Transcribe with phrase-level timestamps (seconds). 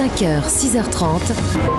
[0.00, 1.20] 5h, 6h30.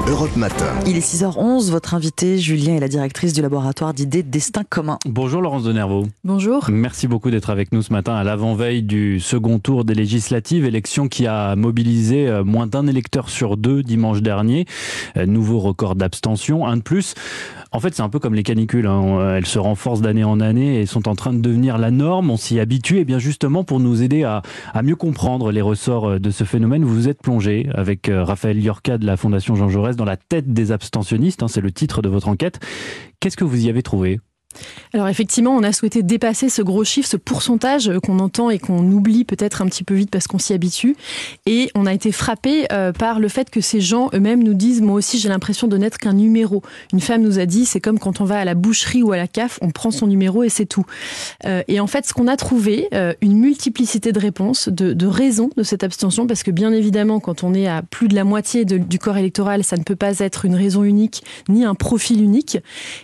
[0.07, 0.67] Europe Matin.
[0.85, 4.99] Il est 6h11, votre invité Julien est la directrice du laboratoire d'idées Destin commun.
[5.07, 6.05] Bonjour Laurence de Nervaux.
[6.23, 6.69] Bonjour.
[6.69, 11.07] Merci beaucoup d'être avec nous ce matin à l'avant-veille du second tour des législatives, élection
[11.07, 14.67] qui a mobilisé euh, moins d'un électeur sur deux dimanche dernier.
[15.17, 17.15] Euh, nouveau record d'abstention, un de plus.
[17.71, 18.85] En fait, c'est un peu comme les canicules.
[18.85, 19.35] Hein.
[19.37, 22.29] Elles se renforcent d'année en année et sont en train de devenir la norme.
[22.29, 22.97] On s'y habitue.
[22.97, 24.41] Et bien justement, pour nous aider à,
[24.73, 28.61] à, mieux comprendre les ressorts de ce phénomène, vous vous êtes plongé avec euh, Raphaël
[28.61, 31.43] Yorka de la Fondation Jean Jaurès dans la tête des abstentionnistes.
[31.43, 32.59] Hein, c'est le titre de votre enquête.
[33.19, 34.19] Qu'est-ce que vous y avez trouvé?
[34.93, 38.59] Alors effectivement, on a souhaité dépasser ce gros chiffre, ce pourcentage euh, qu'on entend et
[38.59, 40.95] qu'on oublie peut-être un petit peu vite parce qu'on s'y habitue.
[41.45, 44.81] Et on a été frappé euh, par le fait que ces gens eux-mêmes nous disent,
[44.81, 46.61] moi aussi j'ai l'impression de n'être qu'un numéro.
[46.93, 49.17] Une femme nous a dit, c'est comme quand on va à la boucherie ou à
[49.17, 50.85] la CAF, on prend son numéro et c'est tout.
[51.45, 52.89] Euh, et en fait, ce qu'on a trouvé,
[53.21, 57.53] une multiplicité de réponses, de, raisons de cette abstention, parce que bien évidemment, quand on
[57.53, 60.55] est à plus de la moitié du corps électoral, ça ne peut pas être une
[60.55, 62.57] raison unique ni un profil unique.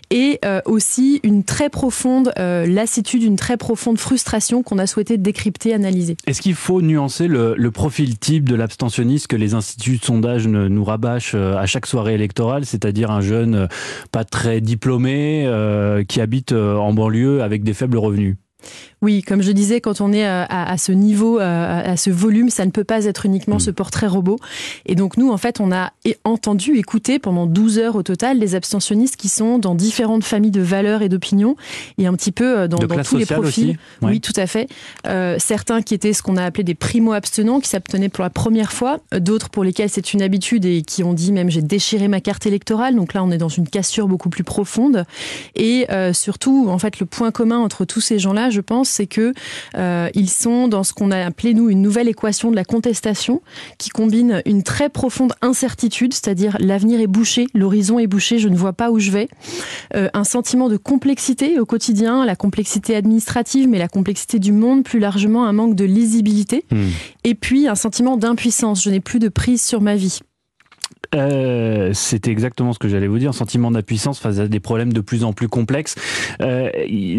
[0.10, 5.74] Et aussi une très profonde euh, lassitude, une très profonde frustration qu'on a souhaité décrypter,
[5.74, 6.18] analyser.
[6.26, 10.84] Est-ce qu'il faut nuancer le, profil type de l'abstentionniste que les instituts de sondage nous
[10.84, 13.68] rabâchent euh, à chaque soirée électorale, c'est-à-dire un jeune euh,
[14.12, 15.18] pas très diplômé
[16.08, 18.38] qui habite en banlieue avec des faibles revenus?
[19.02, 22.50] Oui, comme je disais, quand on est à, à ce niveau, à, à, ce volume,
[22.50, 24.38] ça ne peut pas être uniquement ce portrait robot.
[24.86, 25.92] Et donc nous, en fait, on a
[26.24, 30.62] entendu, écouté pendant 12 heures au total des abstentionnistes qui sont dans différentes familles de
[30.62, 31.56] valeurs et d'opinions
[31.98, 33.78] et un petit peu euh, dans, dans tous les profils.
[34.02, 34.10] Ouais.
[34.10, 34.68] Oui, tout à fait.
[35.06, 38.72] Euh, certains qui étaient ce qu'on a appelé des primo-abstenants, qui s'abstenaient pour la première
[38.72, 42.22] fois, d'autres pour lesquels c'est une habitude et qui ont dit même j'ai déchiré ma
[42.22, 42.96] carte électorale.
[42.96, 45.06] Donc là, on est dans une cassure beaucoup plus profonde.
[45.56, 49.08] Et euh, surtout, en fait, le point commun entre tous ces gens-là, je pense, c'est
[49.08, 49.34] que
[49.76, 53.42] euh, ils sont dans ce qu'on a appelé nous une nouvelle équation de la contestation
[53.78, 58.56] qui combine une très profonde incertitude, c'est-à-dire l'avenir est bouché, l'horizon est bouché, je ne
[58.56, 59.28] vois pas où je vais,
[59.96, 64.84] euh, un sentiment de complexité au quotidien, la complexité administrative, mais la complexité du monde
[64.84, 66.78] plus largement, un manque de lisibilité, mmh.
[67.24, 70.20] et puis un sentiment d'impuissance, je n'ai plus de prise sur ma vie.
[71.16, 74.94] Euh, C'était exactement ce que j'allais vous dire, un sentiment d'impuissance face à des problèmes
[74.94, 75.96] de plus en plus complexes.
[76.42, 76.70] Euh,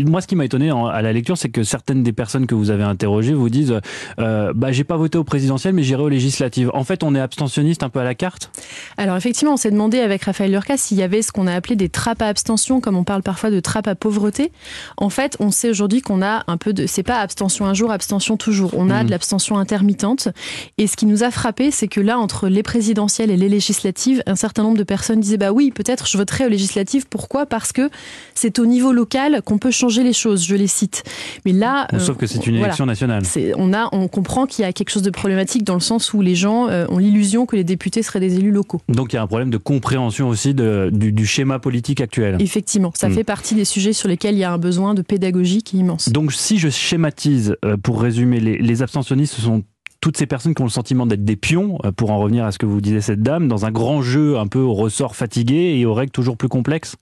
[0.07, 2.55] moi, ce qui m'a étonné en, à la lecture, c'est que certaines des personnes que
[2.55, 3.81] vous avez interrogées vous disent
[4.19, 6.71] euh, bah, j'ai pas voté au présidentiel, mais j'irai aux législatives.
[6.75, 8.51] En fait, on est abstentionniste un peu à la carte?
[8.97, 11.77] Alors, effectivement, on s'est demandé avec Raphaël Lurka s'il y avait ce qu'on a appelé
[11.77, 14.53] des trappes à abstention, comme on parle parfois de trappes à pauvreté.
[14.97, 16.87] En fait, on sait aujourd'hui qu'on a un peu de.
[16.87, 18.73] C'est pas abstention un jour, abstention toujours.
[18.77, 19.07] On a mmh.
[19.07, 20.29] de l'abstention intermittente.
[20.77, 23.78] Et ce qui nous a frappé, c'est que là, entre les présidentielles et les législatives,
[24.27, 27.07] un certain nombre de personnes disaient bah oui, peut-être je voterai aux législatives.
[27.09, 27.47] Pourquoi?
[27.47, 27.91] Parce que
[28.35, 30.45] c'est au niveau local qu'on peut changer les choses.
[30.45, 31.05] Je les cite.
[31.45, 33.55] Mais là, bon, sauf que c'est une élection voilà, nationale.
[33.57, 36.21] On a, on comprend qu'il y a quelque chose de problématique dans le sens où
[36.21, 38.81] les gens euh, ont l'illusion que les députés seraient des élus locaux.
[38.89, 42.37] Donc il y a un problème de compréhension aussi de, du, du, schéma politique actuel.
[42.41, 43.15] Effectivement, ça mmh.
[43.15, 45.81] fait partie des sujets sur lesquels il y a un besoin de pédagogie qui est
[45.81, 46.09] immense.
[46.09, 49.63] Donc si je schématise, euh, pour résumer, les, les abstentionnistes sont
[50.01, 52.53] toutes ces personnes qui ont le sentiment d'être des pions, euh, pour en revenir à
[52.53, 55.77] ce que vous disait cette dame, dans un grand jeu un peu au ressort fatigué
[55.77, 56.95] et aux règles toujours plus complexes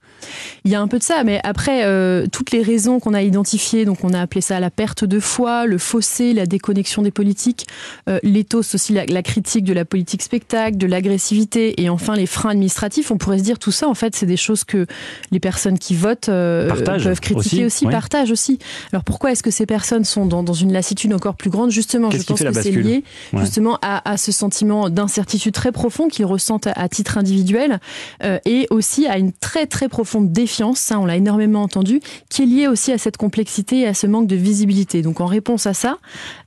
[0.65, 3.21] Il y a un peu de ça, mais après, euh, toutes les raisons qu'on a
[3.21, 7.11] identifiées, donc on a appelé ça la perte de foi, le fossé, la déconnexion des
[7.11, 7.67] politiques,
[8.09, 12.25] euh, l'éthos aussi, la, la, critique de la politique spectacle, de l'agressivité et enfin les
[12.25, 14.87] freins administratifs, on pourrait se dire tout ça, en fait, c'est des choses que
[15.31, 17.91] les personnes qui votent euh, peuvent critiquer aussi, aussi oui.
[17.91, 18.57] partagent aussi.
[18.91, 21.69] Alors pourquoi est-ce que ces personnes sont dans, dans une lassitude encore plus grande?
[21.69, 23.03] Justement, je pense que c'est lié
[23.33, 23.41] ouais.
[23.41, 27.79] justement à, à, ce sentiment d'incertitude très profond qu'ils ressentent à, à, titre individuel
[28.23, 31.99] euh, et aussi à une très très profonde défiance, ça on l'a énormément entendu,
[32.29, 35.01] qui est liée aussi à cette complexité et à ce manque de visibilité.
[35.01, 35.97] Donc en réponse à ça,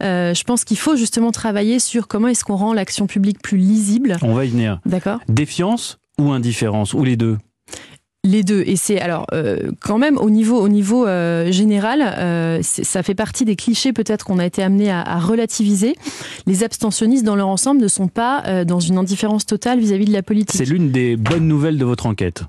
[0.03, 3.59] euh, je pense qu'il faut justement travailler sur comment est-ce qu'on rend l'action publique plus
[3.59, 4.17] lisible.
[4.23, 4.81] On va y venir.
[4.87, 5.21] D'accord.
[5.29, 7.39] Défiance ou indifférence ou les deux?
[8.25, 8.63] Les deux.
[8.67, 13.15] Et c'est alors euh, quand même au niveau au niveau euh, général, euh, ça fait
[13.15, 15.95] partie des clichés peut-être qu'on a été amené à, relativiser.
[16.47, 20.13] Les abstentionnistes dans leur ensemble ne sont pas dans une indifférence totale vis-à-vis -vis de
[20.13, 20.57] la politique.
[20.57, 22.45] C'est l'une des bonnes nouvelles de votre enquête.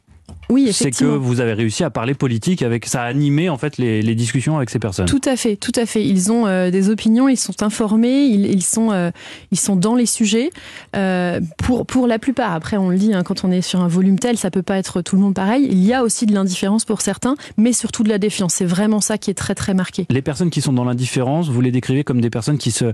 [0.52, 3.78] Oui, c'est que vous avez réussi à parler politique avec ça a animé en fait
[3.78, 5.06] les, les, discussions avec ces personnes.
[5.06, 6.06] Tout à fait, tout à fait.
[6.06, 9.12] Ils ont euh, des opinions, ils sont informés, ils, ils sont euh,
[9.52, 10.50] ils sont dans les sujets
[10.96, 12.52] euh, pour pour la plupart.
[12.54, 14.78] Après, on le dit hein, quand on est sur un volume tel, ça peut pas
[14.78, 15.68] être tout le monde pareil.
[15.72, 18.56] Il y a aussi de l'indifférence pour certains, mais surtout de la défiance.
[18.56, 20.06] C'est vraiment ça qui est très très marqué.
[20.10, 22.92] Les personnes qui sont dans l'indifférence, vous les décrivez comme des personnes qui se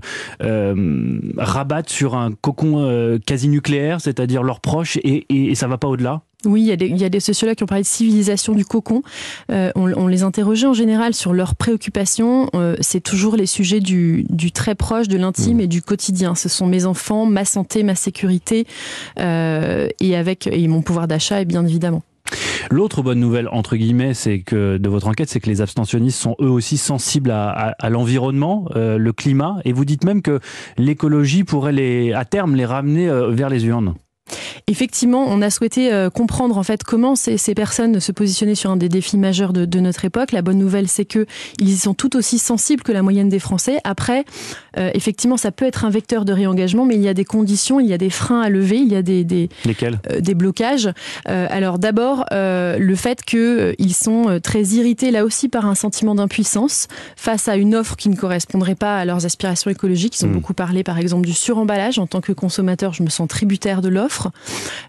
[1.36, 5.88] rabattent sur un cocon quasi nucléaire, c'est-à-dire leurs proches et, et, et ça va pas
[5.88, 6.22] au-delà?
[6.44, 8.54] Oui, il y, a des, il y, a des, sociologues qui ont parlé de civilisation
[8.54, 9.02] du cocon.
[9.50, 12.48] Euh, on, on, les interrogeait en général sur leurs préoccupations.
[12.54, 15.62] Euh, c'est toujours les sujets du, du très proche, de l'intime mmh.
[15.62, 16.36] et du quotidien.
[16.36, 18.68] Ce sont mes enfants, ma santé, ma sécurité
[19.18, 22.04] euh, et avec et mon pouvoir d'achat, et bien évidemment.
[22.70, 26.36] L'autre bonne nouvelle, entre guillemets, c'est que de votre enquête, c'est que les abstentionnistes sont
[26.40, 30.40] eux aussi sensibles à, à, à l'environnement, euh, le climat, et vous dites même que
[30.76, 33.94] l'écologie pourrait les, à terme les ramener euh, vers les urnes.
[34.66, 38.70] Effectivement, on a souhaité euh, comprendre en fait comment ces, ces, personnes se positionnaient sur
[38.70, 40.32] un des défis majeurs de, de notre époque.
[40.32, 41.26] La bonne nouvelle, c'est que
[41.60, 43.78] ils sont tout aussi sensibles que la moyenne des Français.
[43.84, 44.24] Après,
[44.76, 47.80] euh, effectivement, ça peut être un vecteur de réengagement, mais il y a des conditions,
[47.80, 50.90] il y a des freins à lever, il y a des des, euh, des blocages.
[51.26, 57.48] Alors d'abord, le fait qu'ils sont très irrités là aussi par un sentiment d'impuissance face
[57.48, 60.20] à une offre qui ne correspondrait pas à leurs aspirations écologiques.
[60.20, 60.32] Ils ont mmh.
[60.32, 61.98] beaucoup parlé, par exemple, du suremballage.
[61.98, 64.17] En tant que consommateur, je me sens tributaire de l'offre.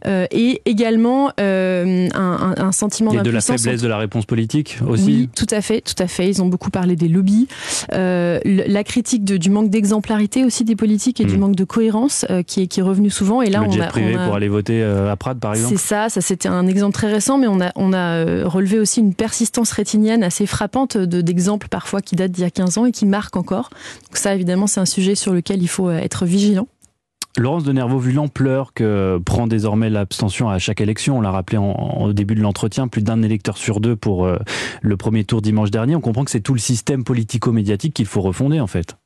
[0.06, 4.80] Euh, et également euh, un, un, sentiment et de la faiblesse de la réponse politique
[4.88, 5.06] aussi.
[5.06, 6.30] Oui, tout à fait, tout à fait.
[6.30, 7.48] Ils ont beaucoup parlé des lobbies,
[7.94, 11.30] euh, la critique de, du manque d'exemplarité aussi des politiques et mmh.
[11.30, 13.42] du manque de cohérence qui, est, qui est revenu souvent.
[13.42, 14.26] Et là, Le on jet a, privé on a...
[14.26, 15.76] pour aller voter à Prades, par exemple.
[15.76, 19.00] C'est ça, ça c'était un exemple très récent, mais on a, on a relevé aussi
[19.00, 22.86] une persistance rétinienne assez frappante d'exemples de, parfois qui datent d'il y a 15 ans
[22.86, 23.70] et qui marquent encore.
[24.08, 26.68] Donc ça, évidemment, c'est un sujet sur lequel il faut être vigilant.
[27.40, 31.58] Laurence de Nervaux, vu l'ampleur que prend désormais l'abstention à chaque élection, on l'a rappelé
[31.58, 34.38] au début de l'entretien, plus d'un électeur sur deux pour euh,
[34.82, 38.22] le premier tour dimanche dernier, on comprend que c'est tout le système politico-médiatique qu'il faut
[38.22, 38.98] refonder en fait.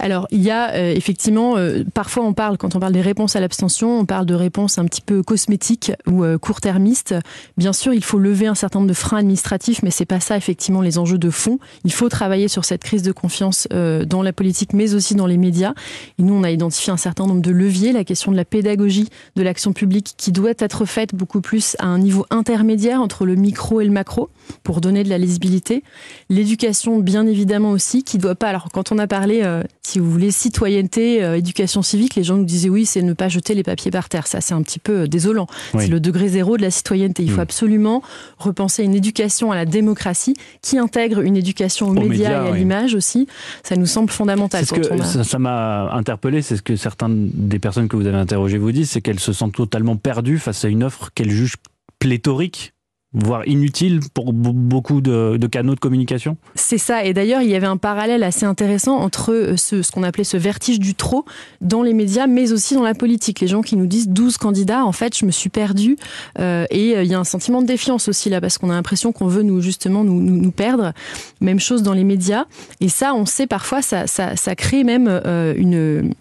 [0.00, 3.34] Alors, il y a euh, effectivement, euh, parfois on parle, quand on parle des réponses
[3.36, 7.14] à l'abstention, on parle de réponses un petit peu cosmétiques ou euh, court-termistes.
[7.56, 10.36] Bien sûr, il faut lever un certain nombre de freins administratifs, mais c'est pas ça
[10.36, 11.58] effectivement les enjeux de fond.
[11.84, 15.26] Il faut travailler sur cette crise de confiance euh, dans la politique, mais aussi dans
[15.26, 15.74] les médias.
[16.18, 19.08] Et nous, on a identifié un certain nombre de leviers, la question de la pédagogie
[19.36, 23.34] de l'action publique qui doit être faite beaucoup plus à un niveau intermédiaire entre le
[23.34, 24.30] micro et le macro
[24.62, 25.82] pour donner de la lisibilité.
[26.30, 28.48] L'éducation, bien évidemment aussi, qui doit pas.
[28.48, 32.36] Alors, quand on a parlé euh, si vous voulez, citoyenneté, euh, éducation civique, les gens
[32.36, 34.26] nous disaient oui, c'est ne pas jeter les papiers par terre.
[34.26, 35.46] Ça, c'est un petit peu euh, désolant.
[35.72, 35.84] Oui.
[35.84, 37.22] C'est le degré zéro de la citoyenneté.
[37.22, 37.34] Il mmh.
[37.34, 38.02] faut absolument
[38.36, 42.48] repenser une éducation à la démocratie qui intègre une éducation aux, aux médias, médias, et
[42.48, 42.58] à oui.
[42.58, 43.28] l'image aussi.
[43.62, 44.66] Ça nous semble fondamental.
[44.66, 45.24] Ce que, a...
[45.24, 48.90] Ça m'a interpellé, c'est ce que certaines des personnes que vous avez interrogées vous disent,
[48.90, 51.56] c'est qu'elles se sentent totalement perdues face à une offre qu'elles jugent
[51.98, 52.74] pléthorique
[53.14, 57.04] voire inutile pour beaucoup de, canaux de communication C'est ça.
[57.04, 60.36] Et d'ailleurs, il y avait un parallèle assez intéressant entre euh, ce, qu'on appelait ce
[60.36, 61.24] vertige du trop
[61.62, 63.40] dans les médias, mais aussi dans la politique.
[63.40, 65.96] Les gens qui nous disent 12 candidats, en fait, je me suis perdu.
[66.38, 68.74] Euh, et euh, il y a un sentiment de défiance aussi là, parce qu'on a
[68.74, 70.92] l'impression qu'on veut nous justement nous, nous, perdre.
[71.40, 72.44] Même chose dans les médias.
[72.80, 75.08] Et ça, on sait parfois, ça, ça, ça crée même
[75.56, 76.12] une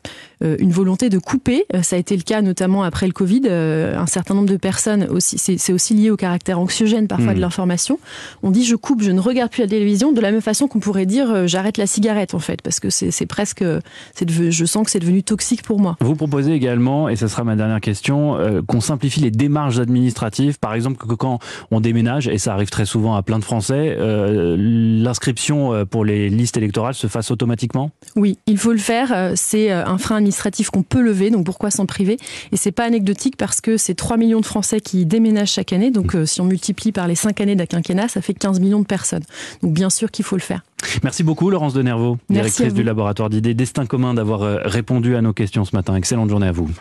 [0.42, 1.66] une volonté de couper.
[1.74, 3.42] Euh, ça a été le cas notamment après le Covid.
[3.45, 7.36] Euh, un certain nombre de personnes aussi, c'est aussi lié au caractère anxiogène parfois mmh.
[7.36, 8.00] de l'information.
[8.44, 10.80] On dit je coupe, je ne regarde plus la télévision de la même façon qu'on
[10.80, 15.00] pourrait dire j'arrête la cigarette en fait parce que c'est presque, je sens que c'est
[15.00, 15.98] devenu toxique pour moi.
[16.01, 20.60] Vous proposez également, et ce sera ma dernière question, euh, qu'on simplifie les démarches administratives.
[20.60, 21.39] Par exemple, que quand
[21.72, 26.30] on déménage, et ça arrive très souvent à plein de Français, euh, l'inscription pour les
[26.30, 27.92] listes électorales se fasse automatiquement?
[28.16, 29.34] Oui, il faut le faire.
[29.36, 30.22] C'est un frein
[30.71, 32.18] qu'on peut lever, donc pourquoi s'en priver?
[32.51, 35.91] Et c'est pas anecdotique parce que c'est 3 millions de Français qui déménagent chaque année,
[35.91, 38.79] donc euh, si on multiplie par les 5 années d'un quinquennat, ça fait 15 millions
[38.79, 39.24] de personnes.
[39.62, 40.62] Donc bien sûr qu'il faut le faire.
[41.03, 45.21] Merci beaucoup Laurence de Nervaux, directrice du laboratoire d'idées Destin commun d'avoir euh, répondu à
[45.21, 45.95] nos questions ce matin.
[45.95, 46.69] Excellente journée à vous.